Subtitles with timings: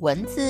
[0.00, 0.40] 蚊子，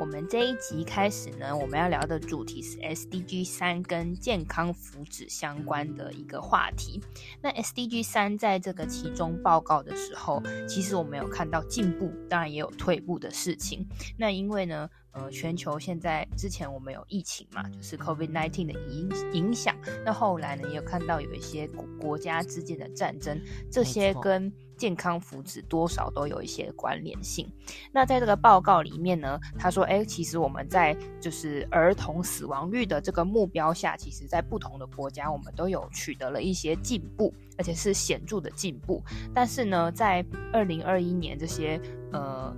[0.00, 7.00] 我们这一集开始呢，我们要聊的主题是 SDG 三跟健康福祉相关的一个话题。
[7.40, 13.86] 那 SDG 三在这个其中报告的时候，其实我们有看到进步，当然也有退步的事情。
[14.18, 19.74] 那因为呢，呃，全球现在之前我们有疫情嘛，就是 COVID-19 的影影响。
[20.04, 27.50] 那后来呢，也有看到有一些国国家之间的战争，这些跟健康福祉多少都有一些关联性。
[27.90, 39.02] 那在这个报告里面呢，他说，哎，其实我们在就是儿童死亡率的这个目标下，其实在不同的国家，我们都有取得了一些进步，而且是显著的进步。
[39.34, 41.80] 但是呢，在二零二一年这些
[42.12, 42.54] 呃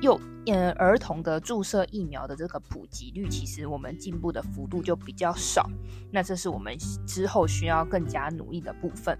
[0.00, 5.68] 幼呃儿童的注射疫苗的这个普及率，其实我们进步的幅度就比较少。
[6.12, 9.18] 那这是我们之后需要更加努力的部分。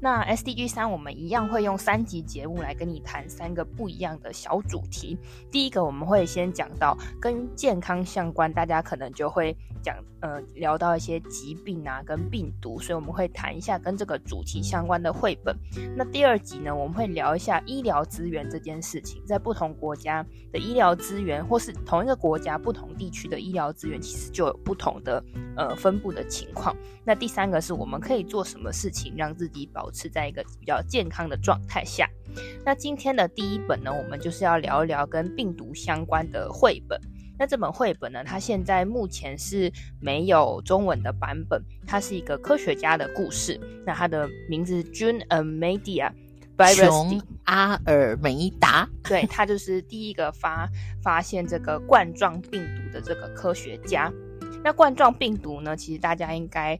[0.00, 5.18] 那 SDG 三，我们一样会用三集节目来跟你谈三个不一样的小主题。
[5.50, 15.56] 第一个，我们会先讲到跟健康相关，大家可能就会讲呃聊到一些疾病啊跟病毒，所以我们会谈一下跟这个主题相关的绘本。
[15.96, 25.22] 那第二集呢，我们会聊一下医疗资源这件事情，在不同国家的医疗资源，或是同一个国家不同地区的医疗资源，其实就有不同的
[25.58, 26.74] 呃分布的情况。
[27.04, 32.06] 那第三个是我们可以做什么事情让自己保保持在一个比较健康的状态下。
[32.62, 37.00] 那今天的第一本呢，我们就是要聊一聊跟病毒相关的绘本。
[37.38, 41.62] 那这本绘本呢，它现在目前是没有中文的版本。
[41.86, 43.58] 它是一个科学家的故事。
[43.86, 46.12] 那它的名字 June Almeida，
[46.76, 48.86] 琼阿尔梅达。
[49.04, 50.68] 对，他就是第一个发
[51.02, 54.12] 发现这个冠状病毒的这个科学家。
[54.62, 56.78] 那冠状病毒呢，其实大家应该。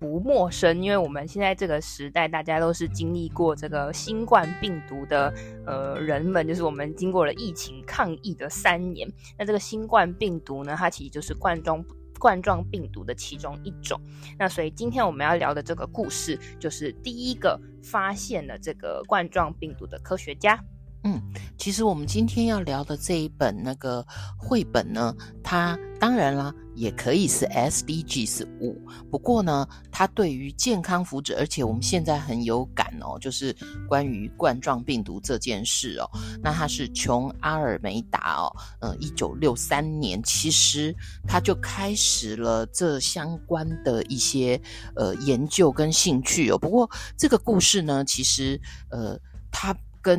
[0.00, 5.34] 不陌生，因为我们现在这个时代，大家都是经历过这个新冠病毒的
[5.66, 9.12] 呃人们，就是我们经过了疫情抗疫的三年。
[9.36, 11.84] 那这个新冠病毒呢，它其实就是冠状
[12.16, 14.00] 冠状病毒的其中一种。
[14.38, 20.56] 那所以今天我们要聊的这个故事，就是第一个发现了这个冠状病毒的科学家。
[21.02, 21.20] 嗯，
[21.56, 25.12] 其实我们今天要聊的这一本那个绘本呢，
[25.42, 28.80] 它当然啦，也可以是 SDGs 五。
[29.10, 33.54] 不过呢，它对于健康福祉，而且我们现在很有感哦，就是
[33.88, 36.08] 关于冠状病毒这件事哦。
[36.42, 40.94] 那它是琼阿尔梅达哦，呃，一九六三年，其实
[41.26, 44.60] 他就开始了这相关的一些
[44.94, 46.56] 呃研究跟兴趣哦。
[46.56, 48.60] 不过这个故事呢，其实
[48.90, 49.18] 呃，
[49.50, 49.76] 他。
[50.00, 50.18] 跟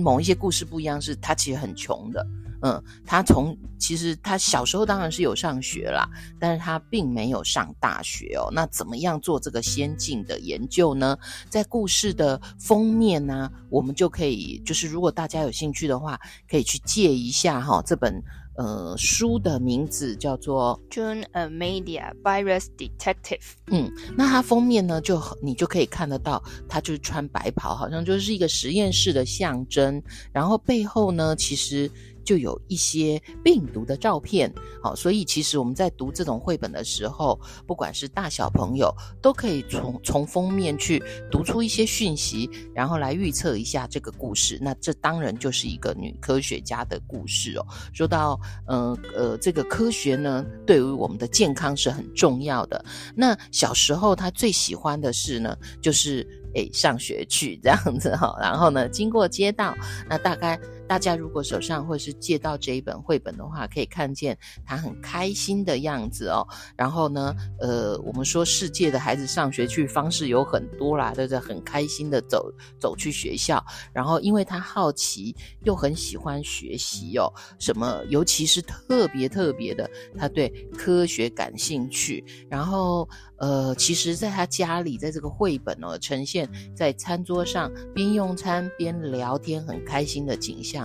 [0.00, 2.24] 某一些故事不一样，是他其实很穷的。
[2.62, 6.08] 嗯，他从其实他小时候当然是有上学啦，
[6.38, 8.50] 但是他并没有上大学哦。
[8.52, 11.16] 那怎么样做这个先进的研究呢？
[11.48, 16.18] 在故事的封面呢、啊，我们就可以就是如果大家有兴趣的话，
[16.50, 18.22] 可以去借一下哈、哦、这本。
[18.60, 23.38] 呃，书的名字叫做《June Almeida Virus Detective》。
[23.68, 30.02] 嗯，那它封面呢，就你就可以看得到，它就是穿白袍，好像就是一个实验室的象征。
[30.32, 31.88] 然后背后呢，其实。
[32.28, 34.52] 就有一些病毒的照片，
[34.82, 44.58] 好，所以其实我们在读这种绘本的时候，不管是大小朋友，都可以从从封面去读出一些讯息，然后来预测一下这个故事。
[44.60, 47.64] 那这当然就是一个女科学家的故事哦。
[47.94, 52.84] 说到，呃呃，这个科学呢，对于我们的健康是很重要的。
[53.16, 59.74] 那小时候她最喜欢的是呢，就是诶上学去这样子哈，然后呢，经过街道，
[60.10, 60.60] 那大概。
[60.88, 66.46] 大家如果手上或是借到这一本绘本的话，可以看见他很开心的样子哦。
[66.76, 71.38] 然后呢，呃，我们说世界的孩子上学去方式有很多啦，对不对？
[71.38, 72.50] 很开心的走
[72.80, 73.62] 走去学校。
[73.92, 82.24] 然后，因为他好奇又很喜欢学习哦，什么，尤其是特别特别的，他对科学感兴趣。
[82.48, 83.06] 然后，
[83.36, 90.77] 呃，其实在他家里，在这个绘本哦，呈现在餐桌上边用餐边聊天，很开心的景象。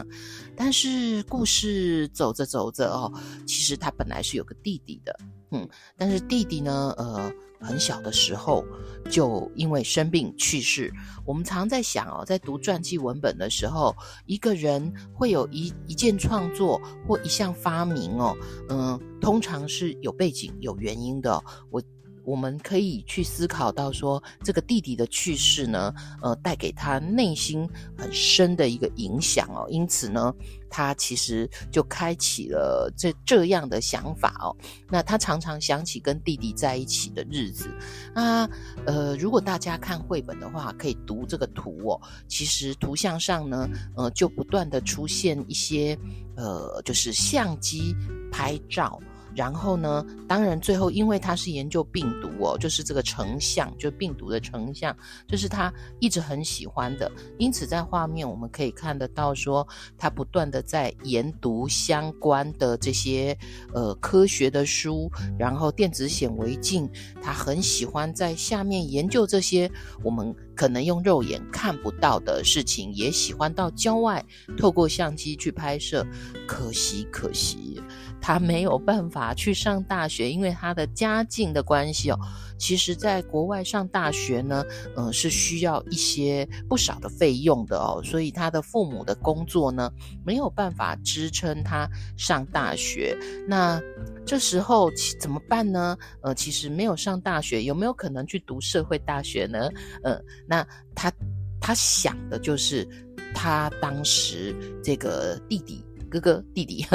[0.55, 3.11] 但是故事走着走着哦，
[3.45, 5.19] 其实他本来是有个弟弟的，
[5.51, 5.67] 嗯，
[5.97, 8.63] 但是弟弟呢，呃，很小的时候
[9.09, 10.91] 就因为生病去世。
[11.25, 13.95] 我们常在想哦，在读传记文本的时候，
[14.25, 18.35] 一个人会有一一件创作或一项发明哦，
[18.69, 21.43] 嗯，通常是有背景、有原因的。
[21.69, 21.81] 我。
[22.23, 29.67] 我们可以去思考到说，这个弟弟的去世呢，呃，带给他内心很深的一个影响哦。
[29.69, 30.33] 因此呢，
[30.69, 34.55] 他其实就开启了这这样的想法哦。
[34.89, 37.69] 那他常常想起跟弟弟在一起的日子。
[38.15, 38.49] 那
[38.85, 42.01] 呃，如果大家看绘本的话，可以读这个图哦。
[42.27, 45.97] 其实图像上呢，呃，就不断的出现一些
[46.35, 47.95] 呃，就是相机
[48.31, 48.99] 拍照。
[49.35, 54.95] 然后呢，当然最后，因为他是研究病毒哦，就是这个成像，就病毒的成像，
[55.27, 57.11] 就是他一直很喜欢的。
[57.37, 63.37] 因此，在画面我们可以看得到，说他不断的在研读相关的这些
[63.73, 66.89] 呃科学的书，然后电子显微镜，
[67.21, 69.69] 他很喜欢在下面研究这些
[70.03, 74.23] 我们可能用肉眼看不到的事情，也喜欢到郊外
[74.57, 76.05] 透过相机去拍摄。
[76.47, 77.81] 可惜，可惜。
[78.23, 82.17] 他没有办法去上大学，因为他的家境的关系哦。
[82.57, 84.63] 其实，在国外上大学呢，
[84.95, 88.01] 嗯、呃，是需要一些不少的费用的哦。
[88.01, 89.91] 所以他的父母的工作呢，
[90.25, 91.85] 没有办法支撑他
[92.15, 93.17] 上大学。
[93.45, 93.81] 那
[94.25, 94.89] 这时候
[95.19, 95.97] 怎么办呢？
[96.21, 99.69] 呃，其实没有上大学，有没有可能去读社会大学呢？
[100.01, 100.17] 呃，
[100.47, 100.65] 那
[100.95, 101.11] 他
[101.59, 102.87] 他想的就是
[103.33, 105.85] 他当时这个弟弟。
[106.13, 106.85] 哥哥弟弟，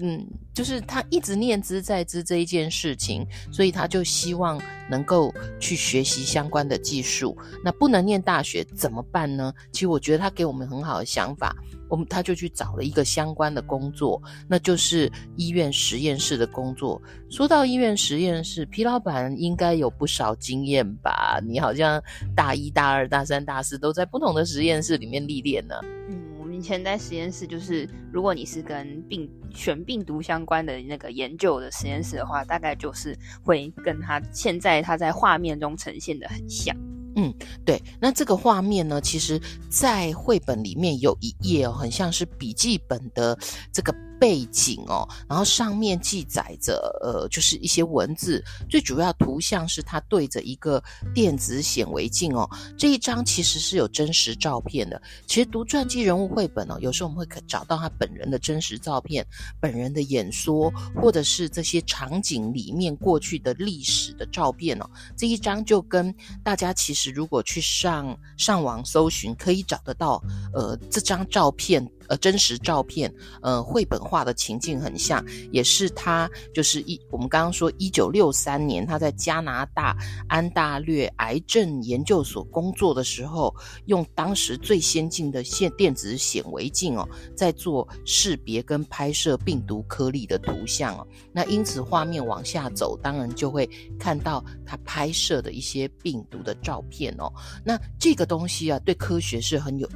[0.00, 4.60] 嗯，就是他一直念之在之这一件事情，所以他就希望
[4.90, 7.36] 能够去学习相关的技术。
[7.62, 9.54] 那不能念大学怎么办呢？
[9.70, 11.54] 其实我觉得他给我们很好的想法，
[11.88, 17.00] 我们他就去找了一个相关的工作，那就是医院实验室的工作。
[17.30, 21.38] 说到医院实验室，皮老板应该有不少经验吧？
[21.46, 22.02] 你好像
[22.34, 25.76] 大一、大二、大三、大四都在不同的实验室里面历练呢。
[26.08, 26.23] 嗯。
[26.64, 36.74] 以前在实验室，就是如果你是跟病选病毒相关的那个研究的实验室的话，大概就是会跟他现在他在画面中呈现的很像。
[37.16, 37.30] 嗯，
[37.66, 37.78] 对。
[38.00, 39.38] 那这个画面呢，其实
[39.68, 43.38] 在绘本里面有一页哦，很像是笔记本的
[43.70, 43.94] 这个。
[44.24, 50.82] 背景哦，然后上面记载着呃，就是一些文字，最主要图像是他对着一个
[51.12, 52.48] 电子显微镜哦。
[52.74, 54.98] 这一张其实是有真实照片的。
[55.26, 59.22] 其实读传记人物绘本哦，有时候我们会可找到他本人的真实照片、
[59.60, 64.88] 本人的演说，或者是这些场景里面过去的历史的照片哦。
[65.18, 70.18] 这一张就跟大家其实如果去上上网搜寻，可以找得到
[70.54, 71.86] 呃这张照片。
[72.08, 73.12] 呃，真实照片，
[73.42, 79.96] 呃，绘本化的情境很像，也是他就是一我们刚刚说一九六三年他在加拿大
[80.28, 83.54] 安大略癌症研究所工作的时候，
[83.86, 91.06] 用当时最先进的现电子显微镜哦，在做识别跟拍摄病毒颗粒的图像哦。
[91.32, 93.68] 那因此画面往下走，当然就会
[93.98, 97.32] 看到他拍摄的一些病毒的照片哦。
[97.64, 99.88] 那这个东西啊，对科学是很有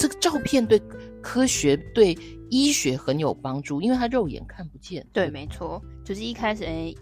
[0.00, 0.82] 这个照片对。
[1.22, 2.16] 科学对
[2.48, 5.06] 医学很有帮助，因为它肉眼看不见。
[5.12, 6.96] 对，没错，就是一开始诶。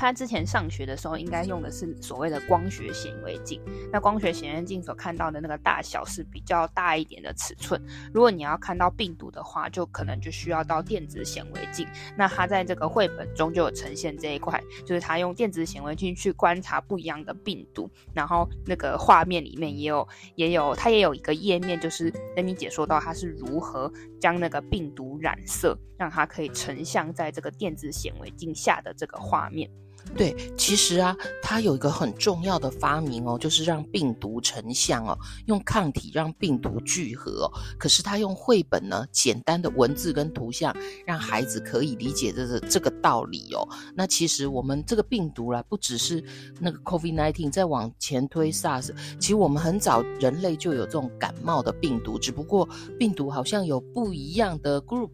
[0.00, 3.60] 他之前上学的时候，应该用的是所谓的光学显微镜。
[3.92, 7.78] 那光学显微镜所看到的那个大小是比较大一点的尺寸。
[8.10, 11.86] 如果你要看到病毒的话，就可能就需要到电子显微镜。
[12.16, 17.90] 那他在这个绘本中就有呈现这一块，就是他用电子显微镜去观察不一样的病毒。
[18.14, 29.70] 然后那个画面里面也有，也有，他也有一个页面，就是跟你解说到他是如何将那个病毒染色，让它可以成像在这个电子显微镜下的这个画面。
[30.16, 35.16] 对，其实啊，它有一个很重要的发明哦，就是让病毒成像哦，
[35.46, 37.52] 用抗体让病毒聚合哦。
[37.78, 40.74] 可是他用绘本呢，简单的文字跟图像，
[41.06, 43.66] 让孩子可以理解这个这个道理哦。
[43.94, 46.22] 那其实我们这个病毒啦，不只是
[46.58, 48.90] 那个 COVID-19，在往前推 SARS，
[49.20, 55.10] 其实我们很早人类就有这种感冒的病毒，只不过病毒好像有不一样的 group。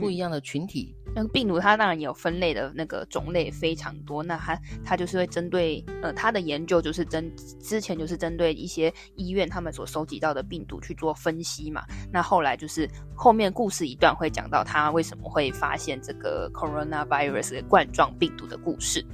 [0.00, 7.30] 不一样的群体，嗯、那个病毒它当然有分类的那个种类非常多，那它它就是会针对呃它的研究就是针
[7.60, 19.04] 之前就是针对一些医院他们所收集到的病毒去做分析嘛，那后来就是后面故事一段会讲到他为什么会发现这个 coronavirus 冠状病毒的故事。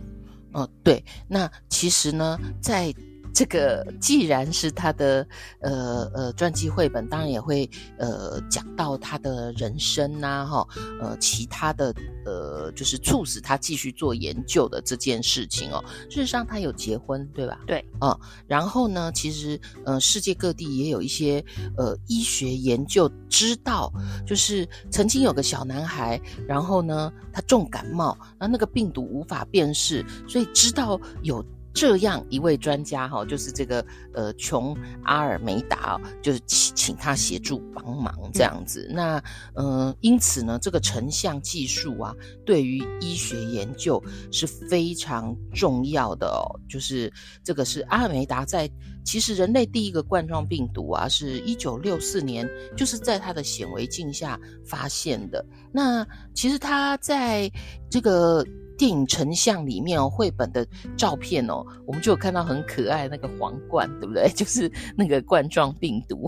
[0.55, 2.95] 嗯、呃，对，那其实呢，在
[3.39, 5.25] 这个既然是他的
[5.61, 10.69] 呃呃传记绘本，当然也会呃讲到他的人生呐、啊，哈，
[11.01, 11.95] 呃其他的
[12.27, 15.81] 呃就是促使他继续做研究的这件事情哦。
[16.11, 17.61] 事实上，他有结婚，对吧？
[17.65, 18.19] 对，嗯，
[18.49, 21.45] 然后呢，其实呃世界各地也有一些
[21.77, 23.93] 呃医学研究知道，
[24.27, 31.41] 就是曾经有个小男孩，然后呢他重感冒，那那个病毒无法辨识，所以知道有。
[31.79, 38.91] 这样一位专家哈，就是这个呃琼阿尔梅达哦，就是请请他协助帮忙这样子。
[38.93, 39.23] 那
[39.55, 42.13] 呃，因此呢，这个成像技术啊，
[42.45, 46.43] 对于医学研究是非常重要的哦。
[46.69, 47.13] 就是
[47.45, 48.69] 这个是阿尔梅达在
[49.05, 52.45] 其实人类第一个冠状病毒啊，是一九六四年，
[52.77, 55.47] 就是在他的显微镜下发现的。
[55.73, 56.05] 那
[56.35, 57.49] 其实他在
[57.89, 58.45] 这个。
[58.79, 60.67] 电影成像里面哦，绘本的
[60.97, 64.29] 照片哦，我们就有看到很可爱那个皇冠，对不对？
[64.33, 66.27] 就是那个冠状病毒，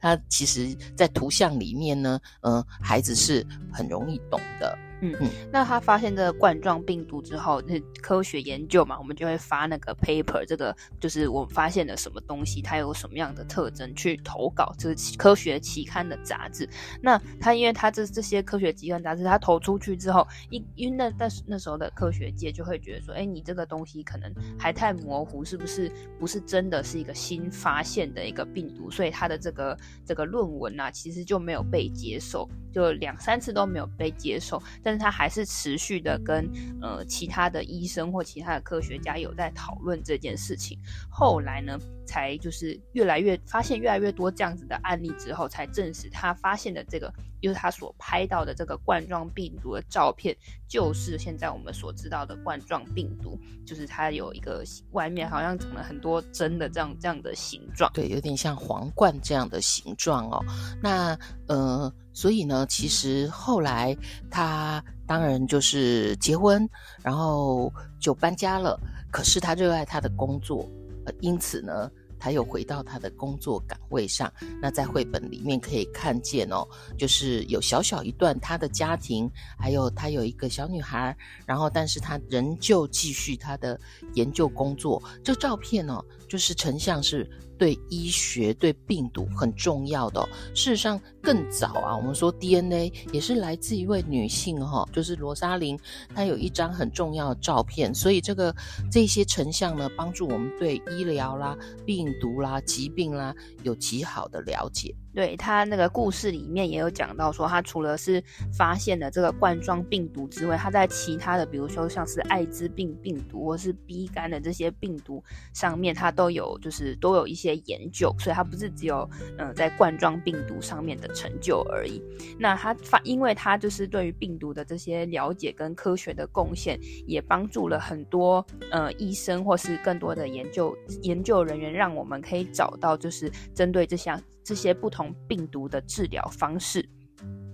[0.00, 4.76] 它其实在图像里面呢，嗯、呃，孩子是很容易懂的。
[5.02, 16.68] 嗯嗯，那他发现这个冠状病毒之后，那科学研究嘛，我们就会发那个 paper，这个就是我们发现了什么东西，它有什么样的特征，去投稿这个科学期刊的杂志。
[17.00, 25.90] 那他因为他这这些科学期刊杂志，他投出去之后，因因为那那那时候的科学界就会觉得说，哎，你这个东西可能还太模糊，是不是
[26.20, 28.88] 不是真的是一个新发现的一个病毒？
[28.88, 36.46] 所以他的这个这个论文啊，其实就没有被接受，就两三次都没有被接受，但但是他还是持续的跟
[36.82, 40.78] 呃其他的医生或其他的科学家有在讨论这件事情。
[41.10, 50.36] 后来呢，才就是越来越发现越来越多这样子的案例之后，才证实他发现的这个，就是他所拍到的这个冠状病毒的照片，
[50.68, 60.44] 就是现在我们所知道的冠状病毒，就是它有一个外面好像长了很多针的这样这样的形状，对，有点像皇冠这样的形状哦。
[60.82, 61.90] 那呃。
[62.14, 63.96] 所以呢，其实后来
[64.30, 66.68] 他当然就是结婚，
[67.02, 68.78] 然后就搬家了。
[69.10, 70.68] 可是他热爱他的工作，
[71.04, 74.32] 呃，因此呢，他又回到他的工作岗位上。
[74.60, 76.66] 那在绘本里面可以看见哦，
[76.96, 81.16] 就是有小小一段他的家庭，还有他有一个小女孩，
[81.46, 83.78] 然后但是他仍旧继续他的
[84.14, 85.02] 研究工作。
[85.22, 87.28] 这照片呢，哦，就是成像是。
[87.58, 90.28] 对医学、对病毒很重要的。
[90.52, 95.78] 事实上，更早啊，我们说 DNA 也是来自一位女性哈，就是罗莎琳，
[96.14, 97.94] 她有一张很重要的照片。
[97.94, 98.54] 所以这个
[98.90, 104.94] 这些成像呢，帮助我们对医疗啦、病毒啦、疾病啦有极好的了解。
[105.14, 108.22] 对，他那个故事里面也有讲到说，他除了是
[108.56, 122.02] 发现了这个冠状病毒之外，他在其他的，比如说像是艾滋病病毒或是 B 肝的这些病毒上面，他都有就是都有一些研究，所以他不是只有嗯、在冠状病毒上面的成就而已。
[122.38, 134.20] 那他发，因为他就是对于病毒的这些了解跟科学的贡献，也帮助了很多呃医生或是更多的研究研究人员，让我们可以找到就是针对这项。
[134.44, 136.84] 这些不同病毒的治疗方式，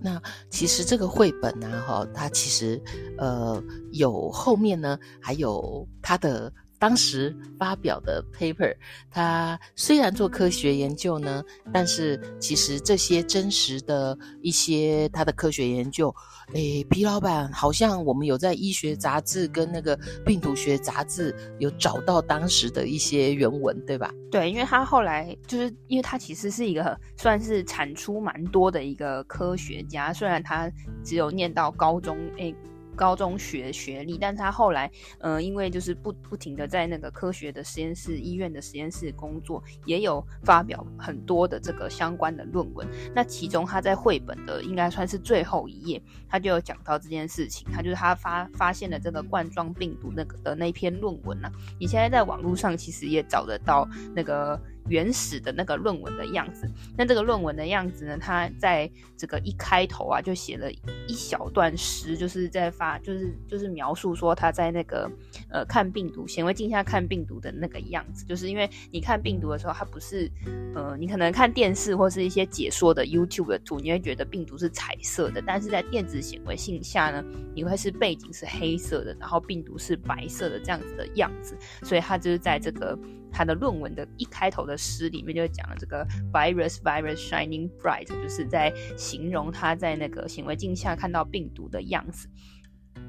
[0.01, 2.83] 那其实这个绘本呢，哈，它其实
[3.19, 3.63] 呃
[3.93, 6.51] 有后面呢，还有它的。
[6.79, 8.75] 当时发表的 paper，
[9.11, 11.43] 他虽然做科学研究呢，
[11.73, 16.15] 但是其实这些真实的一些他的科学研究，
[16.53, 24.13] 诶，皮老板好像我们有在医学杂志跟那个病毒学杂志有找到当时的一些原文，对吧？
[24.31, 30.71] 对，因为他后来就是因为他其实是一个算是产出蛮多的一个科学家，虽然他
[31.03, 32.55] 只有念到高中，诶。
[32.99, 34.91] 高中学学历，但他后来，
[35.21, 42.87] 呃，因为就是不不停的在那个科学的实验室、医院的实验室工作，也有发表很多的这个相关的论文。
[43.15, 47.69] 那其中他在绘本的应该算是最后一页，他就有讲到这件事情。
[47.73, 54.61] 他就是他发发现了这个冠状病毒那个的那篇论文呢、你现在在网络上其实也找得到那个。
[54.89, 60.71] 原始的那个论文的样子，那这个论文的样子呢，他在这个一开头啊，就写了
[61.07, 65.11] 一小段诗，就是在发，就是就是描述说他在那个
[65.51, 70.31] 呃看病毒显微镜下看病毒的那个样子，就是因为你看病毒的时候，它不是
[70.75, 82.99] 呃你可能看电视或是一些解说的 YouTube 的图，你会觉得病毒是彩色的，但是在电子显微镜下呢，你会是背景是黑色的，然后病毒是白色的这样子的样子，所以它就是在这个。
[83.31, 92.29] 他的论文的一开头的诗里面就讲了这个 virus virus shining bright，就是在形容他在那个显微镜下看到病毒的样子。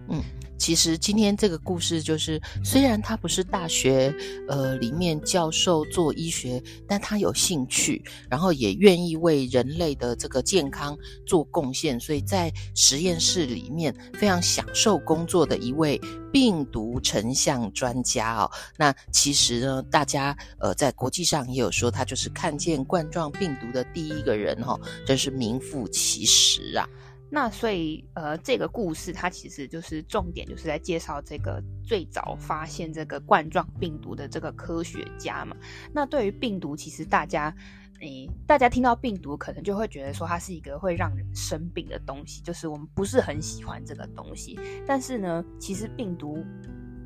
[0.10, 0.24] 嗯。
[0.58, 4.14] 其实今天这个故事就是，虽然他不是大学
[4.50, 16.00] 呃里面教授做医学，但他有兴趣，然后也愿意为人类的这个健康做贡献，所以在实验室里面非常享受工作的一位
[16.30, 18.52] 病毒成像专家哦。
[18.78, 26.86] 那其实呢，大家呃在国际上也有说，他就是看见冠状病毒的第一个人哈、哦，真是名副其实啊。
[27.30, 35.56] 那所以，呃，这个故事它其实就是重点，就是在介绍这个最早发现这个冠状病毒的这个科学家嘛。
[35.94, 37.56] 那对于病毒，其实大家，
[38.02, 44.60] 诶，大家听到病毒，可能就会觉得说它是一个会让人生病的东西，就是我们不是很喜欢这个东西。
[44.88, 46.44] 但是呢，其实病毒。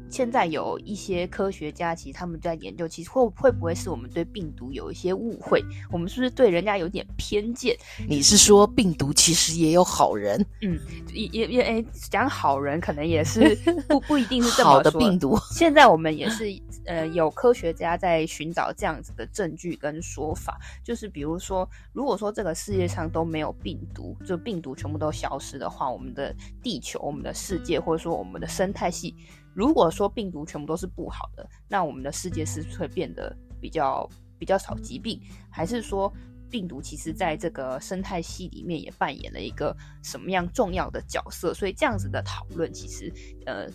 [0.10, 5.64] 现在有一些科学家，其实他们在研究，其实会会不会是我们对病毒有一些误会？
[5.92, 7.76] 我们是不是对人家有点偏见？
[8.08, 10.46] 你是说病毒其实也有好人？
[10.62, 10.80] 嗯，
[11.12, 13.56] 也也也，哎，讲好人可能也是
[13.90, 15.38] 不不一定是这么的病毒。
[15.52, 16.46] 现在我们也是
[16.86, 29.16] 呃，有科学家在寻找这样子的证据跟说法，就是比如说，如果说这个世界上都没有病毒，就病毒全部都消失的话，我们的地球、我们的世界，或者说我们的生态系。
[29.54, 35.22] 如果说病毒全部都是不好的，那我们的世界是不是会变得比较比较少疾病？
[35.50, 36.12] 还是说
[36.50, 41.54] 病毒其实在这个生态系里面也扮演了一个什么样重要的角色？
[41.54, 43.14] 所以这样子的讨论，其实
[43.46, 43.68] 呃。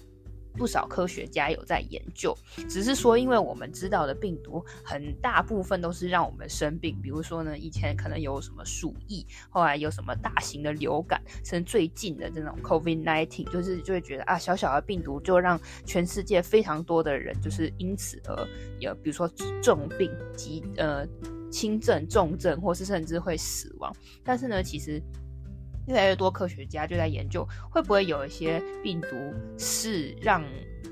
[0.56, 2.36] 不少科学家有在研究，
[2.68, 18.48] 只是说，因为我们知道的病毒很大部分都是让我们生病，比如说呢，以前可能有什么鼠疫，后来有什么大型的流感，甚至最近的这种 COVID-19，就是就会觉得啊，小小的病毒就让全世界非常多的人就是因此而
[18.80, 19.28] 有，比如说
[19.62, 21.06] 重病、及呃
[21.50, 23.94] 轻症、重症，或是甚至会死亡。
[24.24, 25.02] 但是呢，其实。
[25.88, 29.08] 越来越多科学家就在研究，会不会有一些病毒
[29.58, 30.44] 是让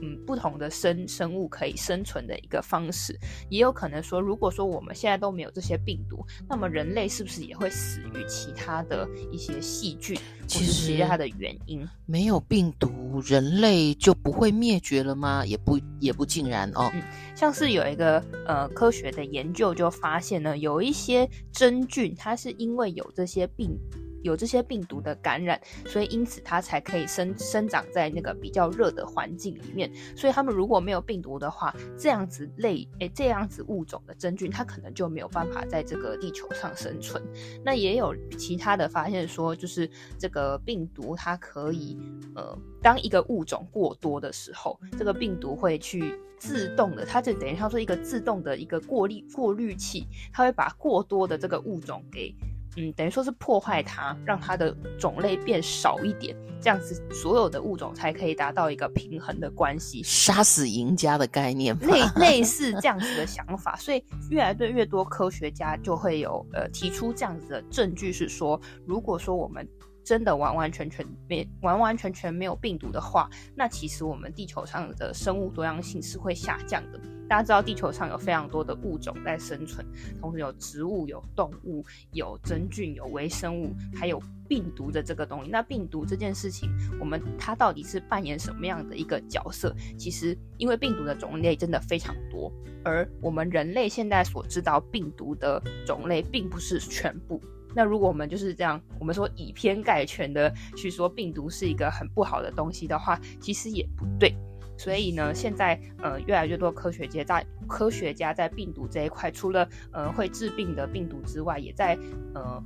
[0.02, 3.18] 嗯不同的生生物可以生存的一个方式？
[3.50, 11.86] 也有可能说，如果说我们现在都没有这些病毒，那么人类是不是也会死于其他的一些细菌，其他的原因？
[12.06, 15.44] 没有病毒，人类就不会灭绝了吗？
[15.44, 16.90] 也不也不尽然哦。
[16.94, 17.02] 嗯，
[17.34, 23.78] 像是有一个呃科学的研究就发现呢，有一些真菌，它是因为有这些病。
[24.26, 29.90] 有这些病毒的感染，所以因此它才可以生生长在那个比较热的环境里面。
[30.16, 37.22] 所以他们如果没有病毒的话，这样子类诶这样子物种的真菌，它可能就没有办法在这个地球上生存。
[37.64, 41.96] 那也有其他的发现说，就是这个病毒它可以
[42.34, 52.34] 呃，当一个物种过多的时候，这个病毒会去自动的，它就等于像说一个自动的一个过滤过滤器，它会把过多的这个物种给。
[52.76, 69.66] 嗯，等于说是破坏它，让它的种类变少一点，这样子所有的物种才可以达到一个平衡的关系，杀死赢家的概念，类 类似这样子的想法，所以越来越越多科学家就会有呃提出这样子的证据，是说如果说我们。
[70.06, 77.00] 真的完完全全没完完全全没有病毒的话，那其实我们地球上的生物多样性是会下降的。
[77.28, 79.84] 大家知道地球上有非常多的物种在生存，
[80.20, 85.50] 同时有植物、有动物、有真菌、有微生物，还有病毒的这个东西。
[85.50, 89.74] 那病毒这件事情，我们它到底是扮演什么样的一个角色？
[89.98, 92.52] 其实因为病毒的种类真的非常多，
[92.84, 97.42] 而我们人类现在所知道病毒的种类并不是全部。
[97.76, 104.34] 那如果我们就是这样，我们说以偏概全的去说病毒是一个很不好的东西的话，其实也不对。
[104.78, 111.98] 所以呢，现在呃越来越多科学界在科学家在病毒这一块，除了呃会治病的病毒之外，也在
[112.34, 112.62] 呃。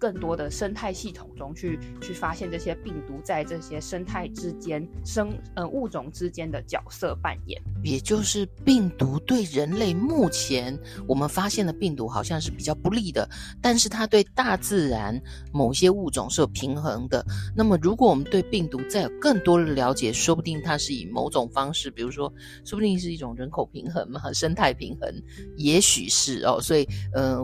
[0.00, 13.28] 更多的生态系统中去去发现这些病毒在这些生态之间生呃物种之间的角色扮演，也就是病毒对人类目前我们发现的病毒好像是比较不利的，
[13.60, 15.20] 但是它对大自然
[15.52, 17.22] 某些物种是有平衡的。
[17.54, 22.32] 那么如果我们对病毒再有更多的了解，说不定它是以某种方式，比如说
[22.64, 25.14] 说不定是一种人口平衡嘛，生态平衡，
[25.58, 26.58] 也许是哦。
[26.58, 27.38] 所以呃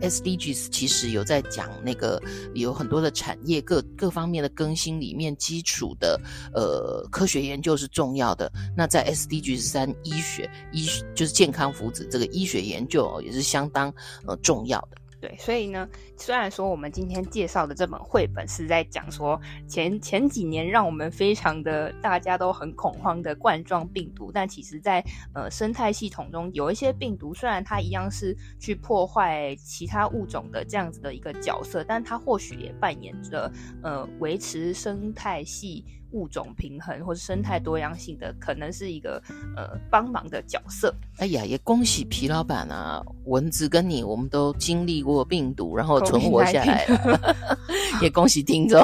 [0.00, 1.95] ，SDGs 其实有在讲那。
[1.96, 2.22] 个
[2.54, 6.20] 有很多的产业各各方面的更新里面，基础的
[6.54, 8.50] 呃科学研究是重要的。
[8.76, 13.92] 那在 SDG 三医学医就是健康福祉这个医学研究哦，也是相当
[14.26, 14.96] 呃重要的。
[15.26, 33.50] 对，所以呢，虽然说我们今天介绍的这本绘本是在讲说前前几年让我们非常的大家都很恐慌的冠状病毒，但其实在呃生态系统中有一些病毒，虽然它一样是去破坏其他物种的这样子的一个角色，但它或许也扮演着
[33.82, 35.84] 呃维持生态系。
[36.16, 39.22] 物种平衡或者生态多样性的，可能是一个
[39.54, 40.94] 呃帮忙的角色。
[41.18, 47.36] 哎呀，也恭喜皮老板啊，蚊子跟你，我们都经历过病毒，然后存活下来了。
[48.00, 48.82] 也恭喜听众。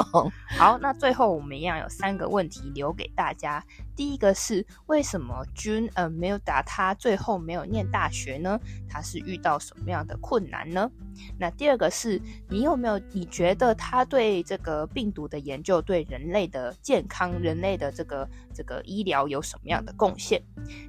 [0.57, 3.63] 好，那最后我们一样有三个问题留给大家。
[3.95, 8.59] 第一个是为什么 June 呃没有打他最后没有念大学呢？
[8.89, 10.89] 他是遇到什么样的困难呢？
[11.37, 20.41] 那第二个是你有没有你觉得他对这个病毒的研究对人类的健康、人类的这个这个医疗有什么样的贡献？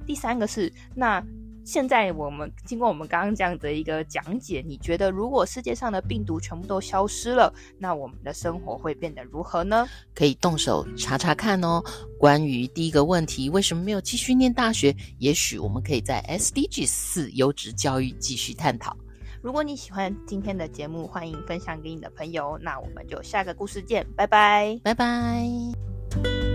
[0.05, 1.23] 第三个是那。
[1.65, 9.87] 现在我们经过我们刚刚这样的一个讲解，你觉得如果世界上的病毒全部都消失了，那我们的生活会变得如何呢？
[10.13, 11.83] 可以动手查查看哦。
[12.19, 14.95] 关于第一个问题，为什么没有继续念大学？
[15.17, 18.95] 也许我们可以在 SDG 四优质教育继续探讨。
[19.41, 22.59] 如果你喜欢今天的节目，欢迎分享给你的朋友。
[22.61, 26.54] 那我们就下个故事见，拜拜，拜拜。